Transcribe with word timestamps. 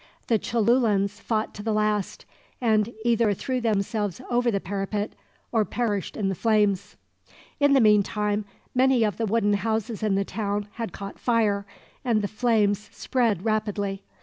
The 0.29 0.39
Cholulans 0.39 1.19
fought 1.21 1.53
to 1.53 1.61
the 1.61 1.73
last, 1.73 2.25
and 2.59 2.91
either 3.05 3.35
threw 3.35 3.61
themselves 3.61 4.19
over 4.31 4.49
the 4.49 4.59
parapet, 4.59 5.13
or 5.51 5.63
perished 5.63 6.17
in 6.17 6.27
the 6.27 6.33
flames. 6.33 6.95
In 7.59 7.73
the 7.73 7.81
meantime, 7.81 8.45
many 8.73 9.03
of 9.03 9.17
the 9.17 9.27
wooden 9.27 9.53
houses 9.53 10.01
in 10.01 10.15
the 10.15 10.25
town 10.25 10.67
had 10.71 10.91
caught 10.91 11.19
fire, 11.19 11.67
and 12.03 12.23
the 12.23 12.27
flames 12.27 12.89
spread 12.91 13.45
rapidly. 13.45 14.01